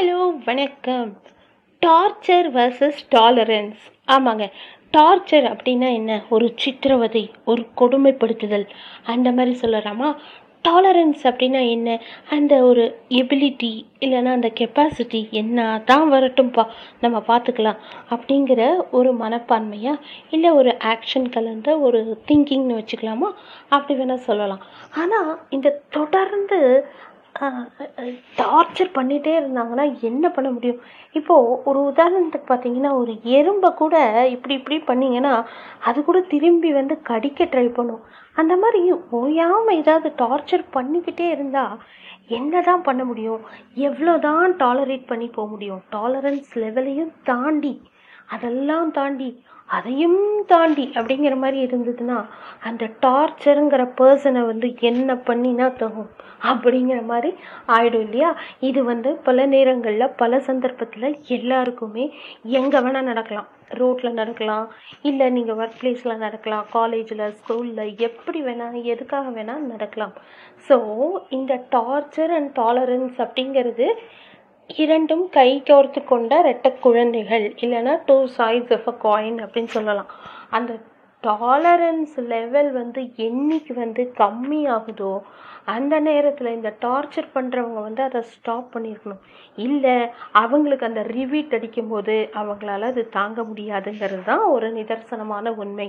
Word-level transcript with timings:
Hello 0.00 0.44
வணக்கம். 0.44 1.16
Torture 1.86 2.46
versus 2.56 2.98
tolerance 3.14 3.82
ஆமாங்க. 4.08 4.52
Torture 4.92 5.46
அப்படின்னா 5.52 5.92
என்ன? 5.92 6.22
ஒரு 6.30 6.52
சித்திரவதை 6.56 7.30
ஒரு 7.44 7.66
கொடுமைப்படுத்துதல். 7.76 8.68
அந்த 9.04 9.32
மாதிரி 9.32 9.58
சொல்லலாமா? 9.60 10.16
டாலரன்ஸ் 10.68 11.22
அப்படின்னா 11.22 11.70
என்ன? 11.70 12.02
அந்த 12.30 12.56
ஒரு 12.62 12.98
எபிலிட்டி 13.08 13.86
இல்லைன்னா 14.00 14.32
அந்த 14.32 14.52
கெப்பாசிட்டி 14.60 15.30
என்ன 15.30 15.82
தான் 15.84 16.12
வரட்டும்ப்பா 16.12 16.66
நம்ம 17.00 17.22
பார்த்துக்கலாம். 17.28 17.78
அப்படிங்கிற 18.10 18.76
ஒரு 18.90 19.14
மனப்பான்மையா 19.14 20.00
இல்லை 20.30 20.50
ஒரு 20.50 20.76
ஆக்ஷன் 20.84 21.30
கலந்த 21.30 21.78
ஒரு 21.78 22.22
திங்கிங்னு 22.28 22.82
வச்சுக்கலாமா? 22.82 23.32
அப்படி 23.68 24.00
வேணால் 24.00 24.26
சொல்லலாம். 24.30 24.60
ஆனால் 24.96 25.40
இந்த 25.50 25.82
தொடர்ந்து 25.90 26.86
டார்ச்சர் 28.40 28.90
பண்ணிகிட்டே 28.98 29.32
இருந்தாங்கன்னா 29.40 29.84
என்ன 30.00 30.24
பண்ண 30.30 30.48
முடியும்? 30.50 30.80
இப்போது 31.18 31.62
ஒரு 31.68 31.80
உதாரணத்துக்கு 31.90 32.48
பார்த்தீங்கன்னா 32.50 32.92
ஒரு 33.00 33.12
எறும்பை 33.38 33.70
கூட 33.74 33.96
இப்படி 34.34 34.54
இப்படி 34.54 34.78
பண்ணிங்கன்னா 34.90 35.34
அது 35.88 35.98
கூட 36.04 36.20
திரும்பி 36.34 36.72
வந்து 36.72 36.96
கடிக்க 37.02 37.44
ட்ரை 37.44 37.66
பண்ணும். 37.74 38.02
அந்த 38.34 38.56
மாதிரி 38.56 38.80
ஓயாமல் 39.20 39.78
ஏதாவது 39.82 40.08
டார்ச்சர் 40.22 40.64
பண்ணிக்கிட்டே 40.76 41.28
இருந்தால் 41.36 41.76
என்ன 42.38 42.60
தான் 42.60 42.82
பண்ண 42.82 43.02
முடியும்? 43.04 43.42
எவ்வளோ 43.88 44.14
தான் 44.18 44.56
டாலரேட் 44.64 45.06
பண்ணி 45.06 45.28
போக 45.36 45.46
முடியும்? 45.50 45.82
டாலரன்ஸ் 45.96 46.50
லெவலையும் 46.62 47.12
தாண்டி 47.30 47.74
அதெல்லாம் 48.28 48.90
தாண்டி 48.98 49.30
அதையும் 49.70 50.20
தாண்டி 50.50 50.84
அப்படிங்கிற 50.98 51.34
மாதிரி 51.42 51.58
இருந்ததுன்னா 51.66 52.18
அந்த 52.68 52.84
டார்ச்சருங்கிற 53.04 53.82
பர்சனை 54.00 54.42
வந்து 54.50 54.68
என்ன 54.90 55.14
பண்ணினா 55.28 55.66
தகும் 55.80 56.10
அப்படிங்கிற 56.50 56.98
மாதிரி 57.10 57.30
ஆயிடும் 57.74 58.04
இல்லையா? 58.06 58.30
இது 58.68 58.80
வந்து 58.84 59.10
பல 59.26 59.46
நேரங்களில் 59.54 60.14
பல 60.22 60.38
சந்தர்ப்பத்தில் 60.48 61.08
எல்லாருக்குமே 61.36 62.04
எங்கே 62.58 62.80
வேணால் 62.86 63.08
நடக்கலாம். 63.10 63.48
ரோட்டில் 63.80 64.18
நடக்கலாம் 64.20 64.66
இல்லை 65.08 65.26
நீங்கள் 65.36 65.58
ஒர்க் 65.62 65.80
பிளேஸில் 65.80 66.22
நடக்கலாம் 66.24 66.66
காலேஜில் 66.76 67.24
ஸ்கூலில் 67.38 67.96
எப்படி 68.08 68.42
வேணால் 68.48 68.78
எதுக்காக 68.92 69.26
வேணால் 69.38 69.66
நடக்கலாம். 69.72 70.14
ஸோ 70.68 70.78
இந்த 71.38 71.54
டார்ச்சர் 71.76 72.34
அண்ட் 72.38 72.52
டாலரன்ஸ் 72.62 73.18
அப்படிங்கிறது 73.26 73.88
இரண்டும் 74.70 75.24
கை 75.28 75.50
கோர்த்து 75.68 76.00
கொண்ட 76.04 76.40
ரெட்ட 76.42 76.68
குழந்தைகள் 76.84 77.46
இல்லைன்னா 77.64 77.94
two 78.06 78.16
sides 78.38 78.72
of 78.76 78.88
a 78.92 78.94
coin 79.06 79.38
அப்படின்னு 79.44 79.72
சொல்லலாம். 79.76 80.10
அந்த 80.56 80.72
டாலரன்ஸ் 81.22 82.16
லெவல் 82.32 82.70
வந்து 82.72 83.00
என்னைக்கு 83.26 83.72
வந்து 83.82 84.02
கம்மி 84.22 84.60
ஆகுதோ 84.76 85.12
அந்த 85.74 85.94
நேரத்தில் 86.08 86.54
இந்த 86.56 86.70
டார்ச்சர் 86.84 87.28
பண்ணுறவங்க 87.36 87.80
வந்து 87.86 88.02
அதை 88.02 88.20
ஸ்டாப் 88.34 88.68
பண்ணியிருக்கணும் 88.74 89.22
இல்லை 89.58 89.94
அவங்களுக்கு 90.42 90.88
அந்த 90.88 91.02
ரிவீட் 91.16 91.56
அடிக்கும்போது 91.58 92.16
அவங்களால 92.40 92.90
அது 92.92 93.04
தாங்க 93.18 93.40
முடியாதுங்கிறது 93.42 94.22
தான் 94.30 94.44
ஒரு 94.54 94.68
நிதர்சனமான 94.78 95.54
உண்மை. 95.64 95.88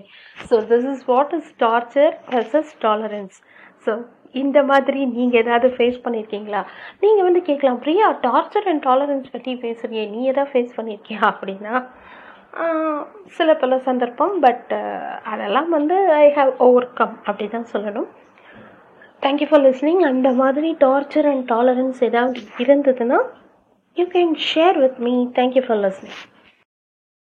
So 0.49 0.57
this 0.71 0.87
is 0.93 1.05
what 1.11 1.35
is 1.39 1.51
torture 1.65 2.15
versus 2.33 2.73
tolerance 2.87 3.37
so 3.85 3.93
இந்த 4.35 4.59
மாதிரி 4.63 4.99
நீங்கள் 5.11 5.41
ஏதாவது 5.41 5.67
ஃபேஸ் 5.75 6.03
பண்ணியிருக்கீங்களா 6.03 6.61
நீங்கள் 7.01 7.27
வந்து 7.27 7.41
கேட்கலாம் 7.41 7.79
பிரியா 7.79 8.07
டார்ச்சர் 8.23 8.67
அண்ட் 8.67 8.83
டாலரன்ஸ் 8.85 9.31
பற்றி 9.31 9.53
பேசுகிறியே 9.63 10.05
நீ 10.09 10.21
எதாவது 10.25 10.51
ஃபேஸ் 10.51 10.77
பண்ணியிருக்கியா 10.77 11.21
அப்படின்னா 11.31 11.75
சில 13.29 13.49
பல 13.55 13.73
சந்தர்ப்பம் 13.79 14.35
பட் 14.39 14.71
அதெல்லாம் 15.23 15.69
வந்து 15.69 15.97
ஐ 16.15 16.27
ஹாவ் 16.37 16.51
ஓவர் 16.59 16.87
கம் 16.93 17.15
அப்படி 17.23 17.47
தான் 17.47 17.69
சொல்லணும் 17.73 18.07
தேங்க்யூ 19.23 19.47
ஃபார் 19.49 19.63
லிஸ்னிங் 19.63 20.03
அந்த 20.03 20.29
மாதிரி 20.33 20.71
டார்ச்சர் 20.83 21.29
அண்ட் 21.29 21.45
டாலரன்ஸ் 21.51 22.01
ஏதாவது 22.03 22.41
இருந்ததுன்னா 22.63 23.19
you 23.97 24.05
can 24.15 24.33
share 24.49 24.77
with 24.77 24.99
me 24.99 25.13
thank you 25.35 25.63
for 25.67 25.81
listening 25.81 26.17